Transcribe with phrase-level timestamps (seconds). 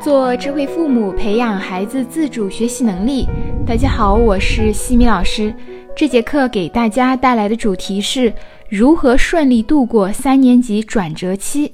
[0.00, 3.28] 做智慧父母，培养孩子自主学习能力。
[3.66, 5.54] 大家好，我是西米老师。
[5.94, 8.32] 这节课给大家带来的主题是
[8.70, 11.70] 如何顺利度过三年级转折期。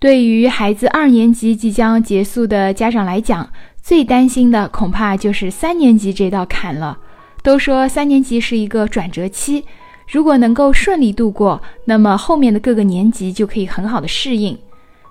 [0.00, 3.48] 对于孩子二年级即将结束的家长来讲，
[3.80, 6.98] 最担心的恐怕就是三年级这道坎了。
[7.44, 9.64] 都说三年级是一个转折期，
[10.08, 14.58] 如果能够顺利度过，那么后面的各个年级就可以很好的适应。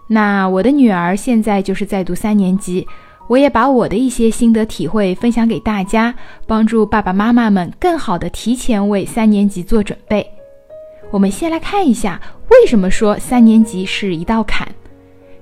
[0.07, 2.87] 那我的女儿现在就是在读三年级，
[3.27, 10.25] 我也把我的一些心得体会分享给大家，帮助爸爸妈妈们更好的提前为三年级做准备。
[11.11, 14.67] 我们先来看一下，为什么说三年级是一道坎？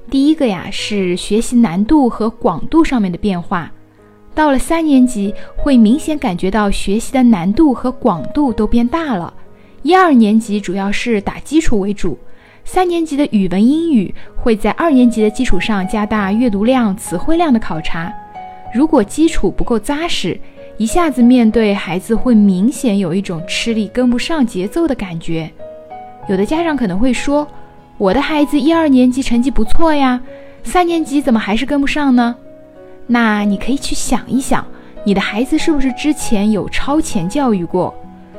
[0.10, 3.72] 第一个呀是学习难度和广度上面的变化，
[4.34, 9.32] 到了三年级会明显感觉到学习的难度和广度都变大了。
[9.84, 12.18] 一二年级主要是打基础为主。
[12.68, 18.12] 三年级的语文、英语会在二年级的基础上加大阅读量、词汇量的考察。
[18.74, 20.38] 如果基础不够扎实，
[20.78, 25.50] 一下子面对孩子会明显有一种吃力、跟不上节奏的感觉。
[26.28, 27.48] 有的家长可能会说
[28.00, 30.20] ：“我的孩子一二年级成绩不错呀，
[30.64, 32.36] 三年级怎么还是跟不上呢？”
[33.06, 34.66] 那你可以去想一想，
[35.04, 37.94] 你的孩子是不是之前有超前教育过？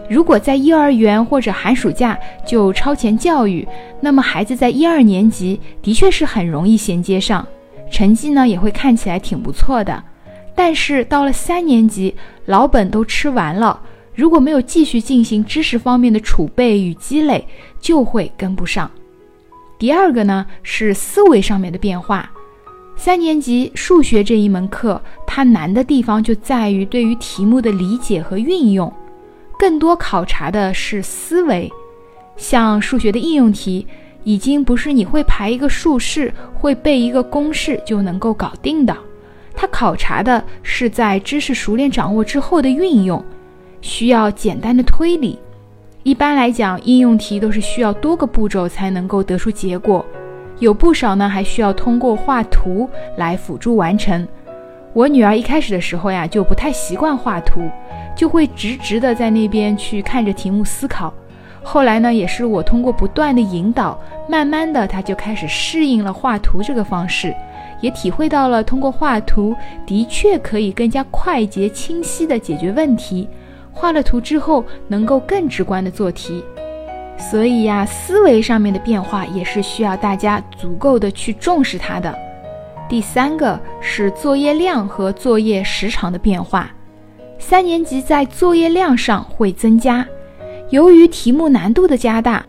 [0.08, 3.66] 如果在幼儿园或者寒暑假就超前教育，
[4.00, 7.46] 那么孩子在一二年级的确是很容易衔接上，
[7.90, 10.02] 成绩呢也会看起来挺不错的。
[10.54, 13.80] 但是到了三年级，老本都吃完了，
[14.14, 17.46] 如果没有继续进行知识方面的储备与积累，
[17.80, 18.90] 就会跟不上。
[19.78, 22.30] 第二个呢是思维上面的变化，
[22.96, 28.90] 三年级数学这一门课，它难的地方就在于对于题目的理解和运用。
[29.58, 31.72] 更多考察的是思维，
[32.36, 33.86] 像数学的应用题，
[34.22, 38.94] 已经不是你会排一个竖式、会背一个公式就能够搞定的。
[39.54, 43.24] 它考察的是在知识熟练掌握之后的运用，
[43.80, 45.38] 需要简单的推理。
[46.02, 50.04] 一般来讲，应用题都是需要多个步骤才能够得出结果，
[50.58, 54.28] 有不少呢还需要通过画图来辅助完成。
[54.96, 57.70] 我女儿一开始的时候呀，就不太习惯画图。
[58.16, 61.12] 就会直直的在那边去看着题目思考，
[61.62, 67.34] 后来呢，也是我通过不断的引导，慢慢的她就开始适应了画图这个方式，
[67.82, 69.54] 也体会到了通过画图
[69.86, 73.28] 的确可以更加快捷清晰的解决问题，
[73.70, 76.42] 画了图之后能够更直观的做题，
[77.18, 82.25] 所以呀，思维上面的变化也是需要大家足够的去重视它的。
[82.88, 86.70] 第三个是作业量和作业时长的变化。
[87.38, 90.06] 三年级在作业量上会增加，
[90.70, 92.46] 由于题目难度的加大，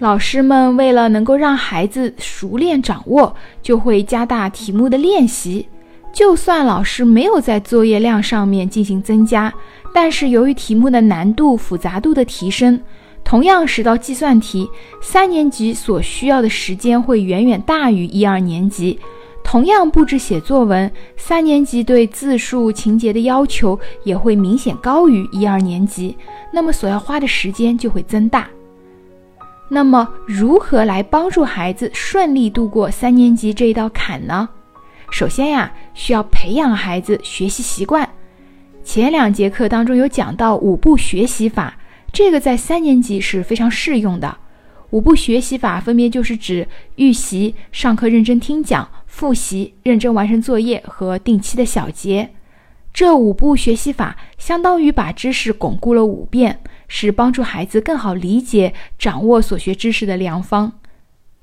[0.00, 5.68] 老师们为了能够让孩子熟练掌握，就会加大题目的练习。
[6.12, 9.52] 就算老师没有在作业量上面进行增加，
[9.94, 12.80] 但是由于题目的难度复杂度的提升，
[13.22, 14.68] 同样十道计算题，
[15.00, 18.98] 三年级所需要的时间会远远大于一二年级。
[19.50, 26.16] 同样布置写作文，三年级对字数、情节的要求也会明显高于一二年级，
[26.52, 28.48] 那么所要花的时间就会增大。
[29.68, 34.48] 那么，如何来帮助孩子顺利度过三年级这一道坎呢？
[35.10, 38.08] 首先呀，需要培养孩子学习习惯。
[38.84, 41.76] 前两节课当中有讲到五步学习法，
[42.12, 44.36] 这个在三年级是非常适用的。
[44.90, 48.88] 五步学习法分别就是指预习、上课认真听讲。
[49.10, 52.30] 复习、认真完成作业和定期的小结，
[52.94, 60.72] 这五步学习法相当于把知识巩固了五遍，是帮助孩子更好理解、掌握所学知识的良方。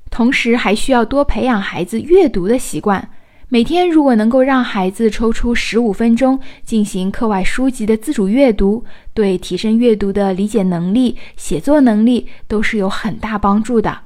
[0.09, 3.12] 同时，还需要多培养孩子阅读的习惯。
[3.50, 14.02] 每天如果能够让孩子抽出十五分钟进行课外书籍的自主阅读，对提升阅读的理解能力、写作能力都是有很大帮助的。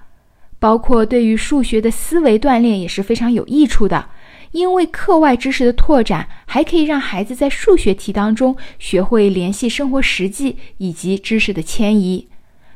[0.59, 4.09] 包括对于数学的思维锻炼也是非常有益处的，
[4.52, 12.28] 因为课外知识的拓展还可以让孩子在数学题当中学会联系生活实际以及知识的迁移。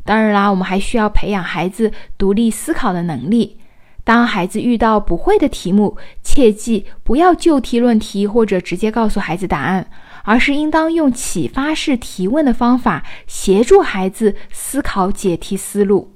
[0.04, 3.58] 当然啦，我们还需要培养孩子独立思考的能力。
[4.06, 9.90] 当孩子遇到不会的题目，切记不要就题论题或者直接告诉孩子答案，
[10.24, 16.13] 而是应当用启发式提问的方法协助孩子思考解题思路。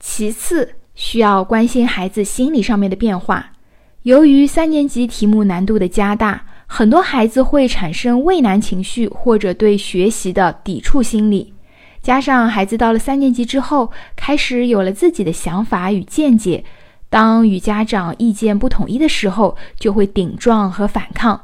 [0.00, 3.52] 其次，需要关心孩子心理上面的变化。
[4.04, 11.52] 由于三年级题目难度的加大，很多孩子会产生畏难情绪或者对学习的抵触心理。
[12.08, 16.64] 加上孩子到了三年级之后，开始有了自己的想法与见解，
[17.10, 21.38] 当与家长意见不统一的时候，就会顶撞和反抗。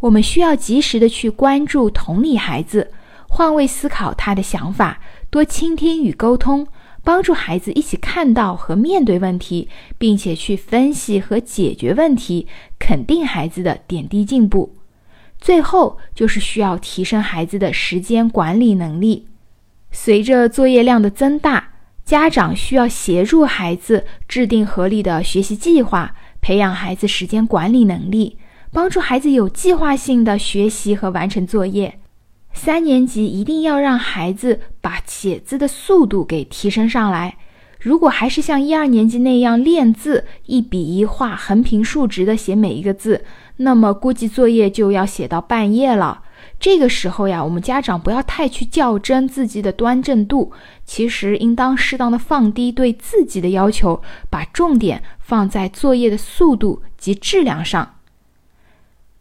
[0.00, 2.90] 我们需要及时的去关注、同理孩子，
[3.30, 6.66] 换位思考他的想法，多倾听与沟通，
[7.02, 12.46] 帮助孩子一起看到和面对问题，并且去分析和解决问题，
[12.78, 14.76] 肯定孩子的点滴进步。
[15.40, 19.28] 最后就是需要提升孩子的时间管理能力。
[19.96, 21.68] 随着作业量的增大，
[22.04, 28.36] 家长需要协助孩子制定合理的学习计划，培养孩子时间管理能力，
[28.72, 32.00] 帮助孩子有计划性的学习和完成作业。
[32.52, 37.36] 三年级一定要让孩子把写字的速度给提升上来。
[37.78, 43.24] 如果还是像一二年级那样练字，一笔一画、横平竖直的写每一个字，
[43.58, 46.22] 那么估计作业就要写到半夜了。
[46.58, 50.52] 这个时候呀，我们家长不要太去较真自己的端正度，
[50.84, 57.96] 其实应当适当的放低对自己的要求，把重点放在作业的速度及质量上。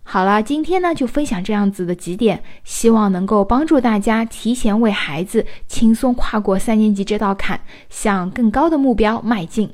[0.05, 9.73] 好了，今天呢就分享这样子的几点，希望能够帮助大家提前为孩子轻松跨过三年级这道坎，向更高的目标迈进。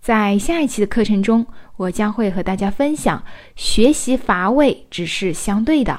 [0.00, 1.46] 在下一期的课程中，
[1.76, 3.22] 我将会和大家分享，
[3.56, 5.98] 学习乏味只是相对的。